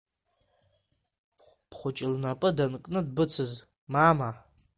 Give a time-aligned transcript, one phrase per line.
[1.69, 3.51] Бхәыҷ лнапы данкны дбыцыз,
[3.91, 4.33] мамаа!